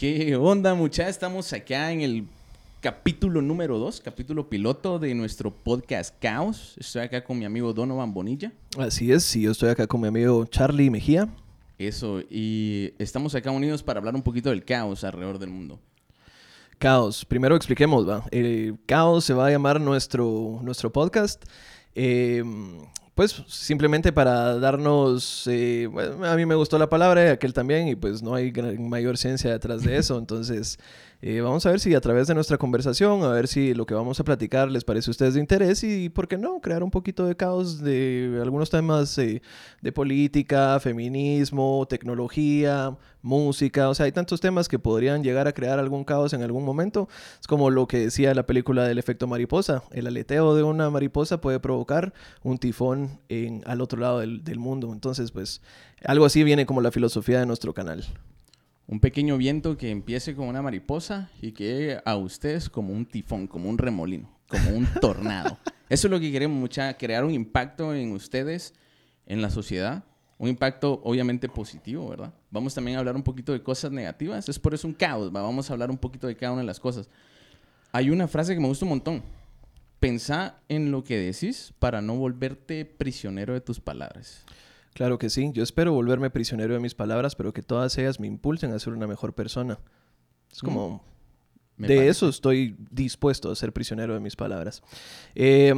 [0.00, 1.10] ¿Qué onda, mucha?
[1.10, 2.26] Estamos acá en el
[2.80, 6.74] capítulo número 2, capítulo piloto de nuestro podcast Caos.
[6.78, 8.50] Estoy acá con mi amigo Donovan Bonilla.
[8.78, 11.28] Así es, y yo estoy acá con mi amigo Charlie Mejía.
[11.76, 15.78] Eso, y estamos acá unidos para hablar un poquito del caos alrededor del mundo.
[16.78, 18.24] Caos, primero expliquemos, ¿va?
[18.30, 21.44] El caos se va a llamar nuestro, nuestro podcast.
[21.94, 22.42] Eh,
[23.20, 27.86] pues simplemente para darnos, eh, bueno, a mí me gustó la palabra, y aquel también,
[27.86, 30.78] y pues no hay gran- mayor ciencia detrás de eso, entonces
[31.20, 33.92] eh, vamos a ver si a través de nuestra conversación, a ver si lo que
[33.92, 36.90] vamos a platicar les parece a ustedes de interés y, ¿por qué no?, crear un
[36.90, 39.42] poquito de caos de algunos temas eh,
[39.82, 45.78] de política, feminismo, tecnología, música, o sea, hay tantos temas que podrían llegar a crear
[45.78, 47.06] algún caos en algún momento.
[47.38, 49.82] Es como lo que decía la película del efecto mariposa.
[49.90, 54.58] El aleteo de una mariposa puede provocar un tifón en, al otro lado del, del
[54.58, 54.92] mundo.
[54.92, 55.62] Entonces, pues,
[56.04, 58.04] algo así viene como la filosofía de nuestro canal.
[58.86, 63.06] Un pequeño viento que empiece como una mariposa y que llegue a ustedes como un
[63.06, 65.58] tifón, como un remolino, como un tornado.
[65.88, 68.74] Eso es lo que queremos, mucha, crear un impacto en ustedes,
[69.26, 70.04] en la sociedad.
[70.38, 72.32] Un impacto obviamente positivo, ¿verdad?
[72.50, 74.48] Vamos también a hablar un poquito de cosas negativas.
[74.48, 75.42] Es por eso un caos, ¿va?
[75.42, 77.08] Vamos a hablar un poquito de cada una de las cosas.
[77.92, 79.22] Hay una frase que me gusta un montón.
[80.00, 84.44] Pensá en lo que decís para no volverte prisionero de tus palabras.
[84.94, 88.26] Claro que sí, yo espero volverme prisionero de mis palabras, pero que todas ellas me
[88.26, 89.78] impulsen a ser una mejor persona.
[90.50, 91.04] Es como...
[91.80, 92.10] Me de parece.
[92.10, 94.82] eso estoy dispuesto a ser prisionero de mis palabras.
[95.34, 95.68] Eh,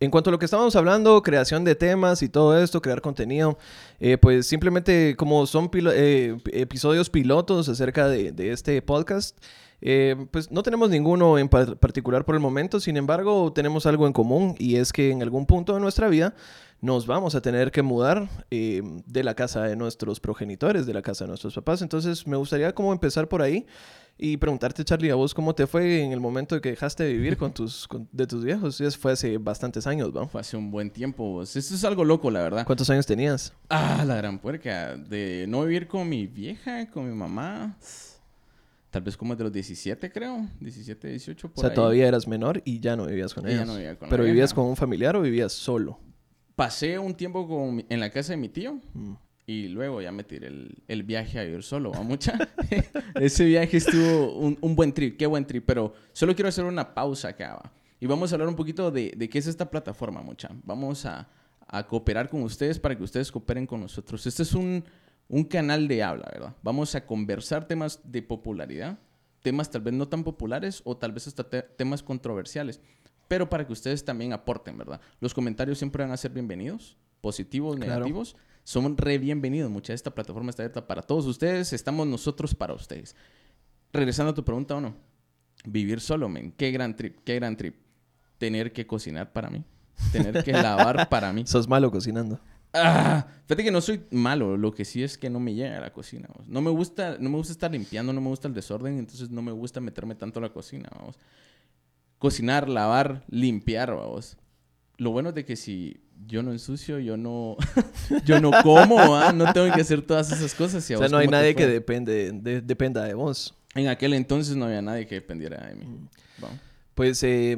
[0.00, 3.58] en cuanto a lo que estábamos hablando, creación de temas y todo esto, crear contenido,
[3.98, 9.36] eh, pues simplemente como son pilo- eh, episodios pilotos acerca de, de este podcast,
[9.82, 14.06] eh, pues no tenemos ninguno en par- particular por el momento, sin embargo tenemos algo
[14.06, 16.34] en común y es que en algún punto de nuestra vida
[16.82, 21.02] nos vamos a tener que mudar eh, de la casa de nuestros progenitores, de la
[21.02, 21.82] casa de nuestros papás.
[21.82, 23.66] Entonces me gustaría como empezar por ahí
[24.18, 27.12] y preguntarte, Charlie, a vos cómo te fue en el momento de que dejaste de
[27.14, 28.80] vivir con tus, con- de tus viejos.
[28.80, 30.28] Eso fue hace bastantes años, ¿no?
[30.28, 31.24] Fue hace un buen tiempo.
[31.24, 31.56] vos.
[31.56, 32.66] Esto es algo loco, la verdad.
[32.66, 33.52] ¿Cuántos años tenías?
[33.68, 34.96] Ah, la gran puerca.
[34.96, 37.76] De no vivir con mi vieja, con mi mamá.
[38.90, 40.48] Tal vez como de los 17, creo.
[40.60, 41.74] 17, 18, por o sea, ahí.
[41.76, 43.64] todavía eras menor y ya no vivías con ellos.
[43.66, 44.32] no vivía con ¿Pero vieja.
[44.34, 45.98] vivías con un familiar o vivías solo?
[46.56, 48.80] Pasé un tiempo con en la casa de mi tío.
[48.92, 49.12] Mm.
[49.50, 52.38] Y luego ya me tiré el, el viaje a vivir solo, ¿va mucha?
[53.16, 55.64] Ese viaje estuvo un, un buen trip, qué buen trip.
[55.66, 57.72] Pero solo quiero hacer una pausa acá, ¿va?
[57.98, 60.50] Y vamos a hablar un poquito de, de qué es esta plataforma, mucha.
[60.62, 61.28] Vamos a,
[61.66, 64.24] a cooperar con ustedes para que ustedes cooperen con nosotros.
[64.24, 64.84] Este es un,
[65.26, 66.54] un canal de habla, ¿verdad?
[66.62, 68.98] Vamos a conversar temas de popularidad,
[69.42, 72.80] temas tal vez no tan populares o tal vez hasta te- temas controversiales.
[73.26, 75.00] Pero para que ustedes también aporten, ¿verdad?
[75.20, 77.90] Los comentarios siempre van a ser bienvenidos, positivos, Claro.
[77.94, 79.70] negativos son re bienvenidos.
[79.70, 81.72] Mucha esta plataforma está abierta para todos ustedes.
[81.72, 83.16] Estamos nosotros para ustedes.
[83.92, 84.94] Regresando a tu pregunta o no.
[85.64, 86.52] Vivir solo, men.
[86.52, 87.76] Qué gran trip, qué gran trip.
[88.38, 89.64] Tener que cocinar para mí.
[90.12, 91.44] Tener que lavar para mí.
[91.46, 92.40] Sos malo cocinando.
[92.72, 94.56] Ah, fíjate que no soy malo.
[94.56, 96.28] Lo que sí es que no me llega a la cocina.
[96.28, 96.48] vamos.
[96.48, 98.98] No me gusta, no me gusta estar limpiando, no me gusta el desorden.
[98.98, 101.18] Entonces no me gusta meterme tanto a la cocina, vamos.
[102.18, 104.36] Cocinar, lavar, limpiar, vamos.
[104.96, 107.56] Lo bueno es de que si yo no ensucio, yo no,
[108.24, 109.32] yo no como, ¿va?
[109.32, 110.88] no tengo que hacer todas esas cosas.
[110.90, 113.54] ¿Y a O sea, vos no hay nadie que depende, de- dependa de vos.
[113.74, 115.84] En aquel entonces no había nadie que dependiera de mí.
[115.86, 116.08] Mm.
[116.94, 117.56] Pues eh,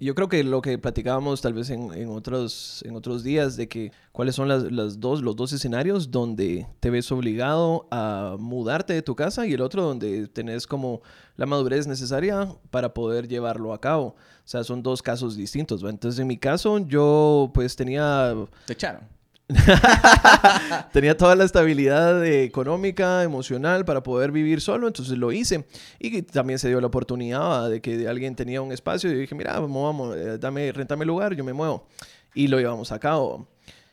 [0.00, 3.92] yo creo que lo que platicábamos tal vez en, otros, en otros días de que
[4.12, 9.02] cuáles son las, las dos, los dos escenarios donde te ves obligado a mudarte de
[9.02, 11.02] tu casa y el otro donde tenés como
[11.36, 14.06] la madurez necesaria para poder llevarlo a cabo.
[14.06, 15.82] O sea, son dos casos distintos.
[15.82, 18.34] Entonces, en mi caso, yo pues tenía
[18.66, 19.19] Te echaron.
[20.92, 25.66] tenía toda la estabilidad económica, emocional para poder vivir solo, entonces lo hice.
[25.98, 29.58] Y también se dio la oportunidad de que alguien tenía un espacio y dije, mira,
[29.58, 31.86] vamos, eh, dame, rentame lugar, yo me muevo.
[32.34, 33.48] Y lo llevamos a cabo.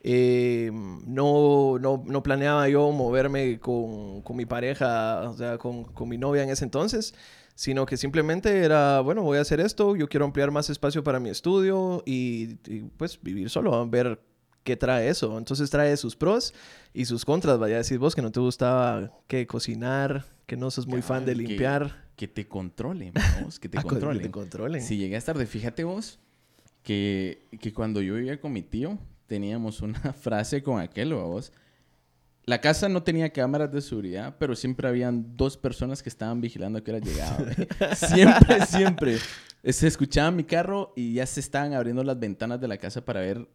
[0.00, 6.08] Eh, no, no, no planeaba yo moverme con, con mi pareja, o sea, con, con
[6.08, 7.14] mi novia en ese entonces,
[7.54, 11.18] sino que simplemente era, bueno, voy a hacer esto, yo quiero ampliar más espacio para
[11.18, 14.20] mi estudio y, y, pues vivir solo, ver
[14.68, 15.36] qué trae eso.
[15.38, 16.52] Entonces trae sus pros
[16.92, 17.58] y sus contras.
[17.58, 21.24] Vaya a decir vos que no te gustaba que cocinar, que no sos muy fan
[21.24, 22.06] de que- limpiar.
[22.16, 24.22] Que te controlen, vamos, que te Ah, que controlen.
[24.22, 24.82] te controlen.
[24.82, 26.18] Si llegué a estar de, fíjate vos,
[26.82, 28.98] que, que cuando yo vivía con mi tío,
[29.28, 31.52] teníamos una frase con aquel, vos.
[32.44, 36.78] La casa no tenía cámaras de seguridad, pero siempre habían dos personas que estaban vigilando
[36.78, 37.36] a qué hora llegaba.
[37.38, 37.94] güey.
[37.94, 39.18] siempre, siempre.
[39.64, 43.20] Se escuchaba mi carro y ya se estaban abriendo las ventanas de la casa para
[43.20, 43.46] ver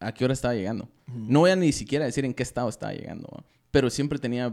[0.00, 0.88] a qué hora estaba llegando.
[1.06, 3.44] No voy a ni siquiera decir en qué estado estaba llegando, ¿va?
[3.70, 4.52] pero siempre tenía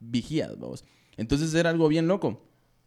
[0.00, 0.84] vigías, vamos.
[1.16, 2.42] Entonces era algo bien loco.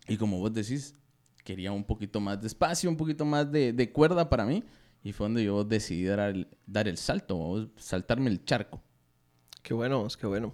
[0.08, 0.96] Y como vos decís,
[1.44, 4.64] quería un poquito más de espacio, un poquito más de, de cuerda para mí.
[5.04, 8.82] Y fue donde yo decidí dar el, dar el salto, saltarme el charco.
[9.62, 10.52] Qué bueno, qué bueno.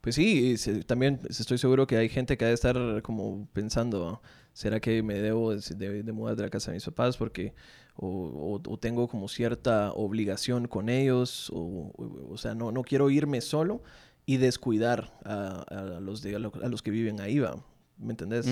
[0.00, 0.54] Pues sí,
[0.86, 4.22] también estoy seguro que hay gente que ha de estar como pensando,
[4.56, 7.52] ¿será que me debo de, mudar de la casa de mis papás porque
[7.94, 11.50] o, tengo como cierta obligación con ellos?
[11.50, 11.92] O,
[12.30, 13.82] o, sea, no, no quiero irme solo
[14.24, 17.62] y descuidar a, los, de, a, los que viven ahí, ¿va?
[17.98, 18.46] ¿Me entendés?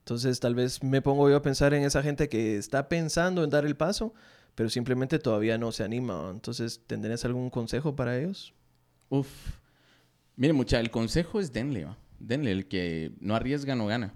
[0.00, 3.50] Entonces tal vez me pongo yo a pensar en esa gente que está pensando en
[3.50, 4.12] dar el paso,
[4.56, 6.28] pero simplemente todavía no se anima.
[6.32, 8.52] Entonces, ¿tendrías algún consejo para ellos?
[9.10, 9.28] Uf.
[10.34, 11.96] Mire, mucha, el consejo es denle, ¿va?
[12.18, 14.12] Denle, el que no arriesga no gana.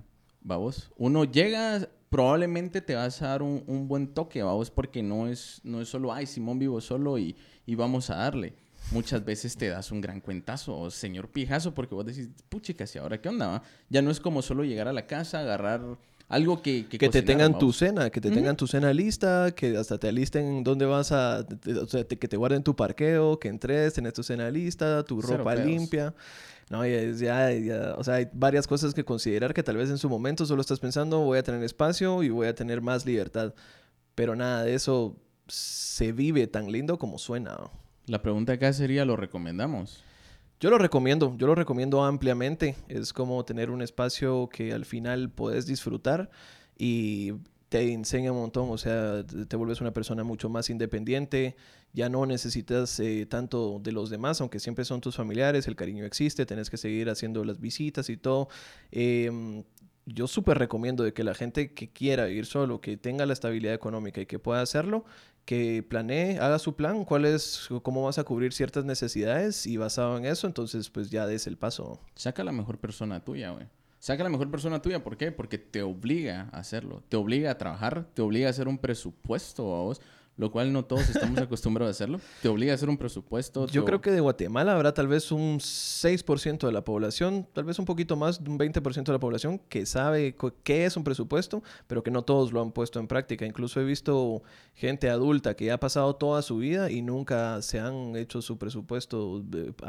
[0.46, 0.92] Vamos.
[0.96, 5.80] Uno llega, probablemente te vas a dar un, buen toque, vamos, porque no es, no
[5.80, 7.34] es solo, ay, Simón vivo solo y,
[7.66, 8.54] y vamos a darle
[8.92, 13.20] muchas veces te das un gran cuentazo, señor pijazo, porque vos decís, puchicas, ¿y ahora
[13.20, 13.62] qué onda?
[13.88, 15.82] Ya no es como solo llegar a la casa, agarrar
[16.28, 16.86] algo que...
[16.86, 20.62] Que, te tengan tu cena, que te tengan tu cena lista, que hasta te alisten
[20.62, 21.44] dónde vas a...
[21.82, 25.54] o sea, que te guarden tu parqueo, que entres, tenés tu cena lista, tu ropa
[25.54, 26.14] limpia.
[26.68, 30.08] No, ya, ya, o sea, hay varias cosas que considerar que tal vez en su
[30.08, 33.54] momento solo estás pensando, voy a tener espacio y voy a tener más libertad.
[34.16, 35.16] Pero nada de eso
[35.46, 37.56] se vive tan lindo como suena.
[38.06, 40.02] La pregunta acá sería, ¿lo recomendamos?
[40.58, 42.76] Yo lo recomiendo, yo lo recomiendo ampliamente.
[42.88, 46.30] Es como tener un espacio que al final puedes disfrutar
[46.78, 47.34] y
[47.68, 51.56] te enseña un montón, o sea, te vuelves una persona mucho más independiente,
[51.92, 56.04] ya no necesitas eh, tanto de los demás, aunque siempre son tus familiares, el cariño
[56.04, 58.48] existe, tenés que seguir haciendo las visitas y todo.
[58.92, 59.64] Em,
[60.04, 63.74] yo súper recomiendo de que la gente que quiera ir solo, que tenga la estabilidad
[63.74, 65.04] económica y que pueda hacerlo,
[65.44, 70.16] que planee, haga su plan, cuál es, cómo vas a cubrir ciertas necesidades y basado
[70.18, 72.00] en eso, entonces pues ya des el paso.
[72.14, 73.66] Saca la mejor persona tuya, güey.
[73.98, 75.32] Saca la mejor persona tuya, ¿por qué?
[75.32, 79.74] Porque te obliga a hacerlo, te obliga a trabajar, te obliga a hacer un presupuesto
[79.74, 80.00] a vos
[80.36, 82.20] lo cual no todos estamos acostumbrados a hacerlo.
[82.42, 83.66] Te obliga a hacer un presupuesto.
[83.66, 87.78] Yo creo que de Guatemala habrá tal vez un 6% de la población, tal vez
[87.78, 92.02] un poquito más, un 20% de la población que sabe qué es un presupuesto, pero
[92.02, 93.46] que no todos lo han puesto en práctica.
[93.46, 94.42] Incluso he visto
[94.74, 99.42] gente adulta que ha pasado toda su vida y nunca se han hecho su presupuesto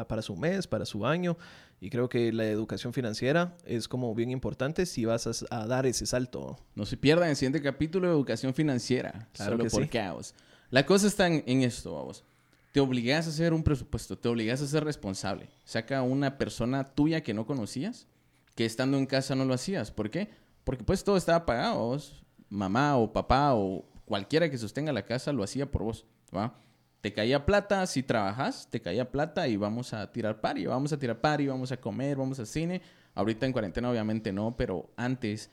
[0.07, 1.37] para su mes, para su año.
[1.79, 6.05] Y creo que la educación financiera es como bien importante si vas a, dar ese
[6.05, 6.57] salto.
[6.73, 9.29] No se pierdan el siguiente capítulo de educación financiera.
[9.33, 10.33] Claro solo que por caos.
[10.71, 12.23] La cosa está en, esto, vamos.
[12.71, 15.49] Te obligas a hacer un presupuesto, te obligas a ser responsable.
[15.65, 18.07] Saca una persona tuya que no conocías,
[18.55, 19.91] que estando en casa no lo hacías.
[19.91, 20.29] ¿Por qué?
[20.63, 21.77] Porque pues todo estaba pagado.
[21.77, 22.23] Vos.
[22.49, 26.05] Mamá o papá o cualquiera que sostenga la casa lo hacía por vos.
[26.35, 26.59] ¿va?
[27.01, 30.99] Te caía plata, si trabajas, te caía plata y vamos a tirar pari, vamos a
[30.99, 32.81] tirar pari, vamos a comer, vamos al cine.
[33.13, 35.49] Ahorita en cuarentena obviamente no, pero antes,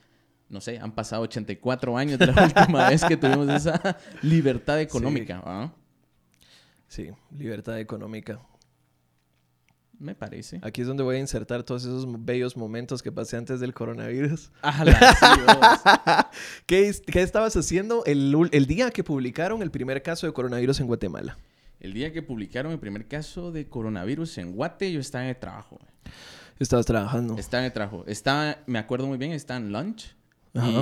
[0.49, 5.73] no sé, han pasado 84 años de la última vez que tuvimos esa libertad económica.
[6.89, 7.07] Sí.
[7.07, 8.41] sí, libertad económica.
[9.99, 10.61] Me parece.
[10.63, 14.51] Aquí es donde voy a insertar todos esos bellos momentos que pasé antes del coronavirus.
[16.67, 20.87] ¿Qué, ¿Qué, estabas haciendo el, el, día que publicaron el primer caso de coronavirus en
[20.87, 21.39] Guatemala?
[21.81, 25.37] El día que publicaron el primer caso de coronavirus en Guate, yo estaba en el
[25.37, 25.79] trabajo.
[26.59, 27.37] Estabas trabajando.
[27.37, 28.05] Estaba en el trabajo.
[28.07, 30.15] Estaba, me acuerdo muy bien, estaba en lunch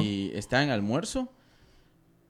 [0.03, 1.33] y estaba en almuerzo.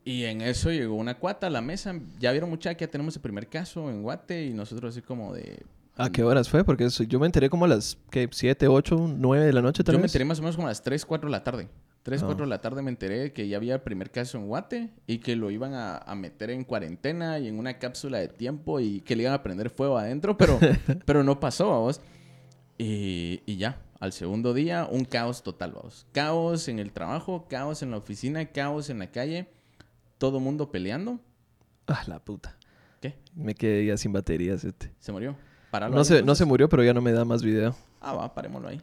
[0.04, 1.94] Y en eso llegó una cuata a la mesa.
[2.18, 5.32] Ya vieron mucha que ya tenemos el primer caso en Guate y nosotros así como
[5.32, 5.64] de
[5.96, 6.64] ¿A qué horas fue?
[6.64, 8.28] Porque yo me enteré como a las ¿qué?
[8.30, 10.70] 7, 8, 9 de la noche tal Yo me enteré más o menos como a
[10.70, 11.68] las 3, 4 de la tarde.
[12.02, 12.46] 3, 4 ah.
[12.46, 15.37] de la tarde me enteré que ya había el primer caso en Guate y que
[15.37, 19.25] lo iban a, meter en cuarentena y en una cápsula de tiempo y que le
[19.25, 20.58] iban a prender fuego adentro, pero,
[21.06, 22.00] pero no pasó, vamos.
[22.78, 26.06] Y, y, ya, al segundo día, un caos total, vamos.
[26.12, 29.46] Caos en el trabajo, caos en la oficina, caos en la calle,
[30.18, 31.20] todo mundo peleando.
[31.87, 32.56] Ah, la puta.
[33.00, 33.14] ¿Qué?
[33.34, 34.92] Me quedé ya sin baterías este.
[34.99, 35.37] ¿Se murió?
[35.80, 37.74] No, se, no se murió, pero ya no me da más video.
[38.00, 38.80] Ah, va, parémoslo ahí.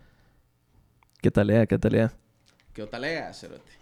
[1.21, 1.65] ¿Qué talea?
[1.65, 2.13] ¿Qué talea?
[2.73, 3.78] ¿Qué talea, cerote?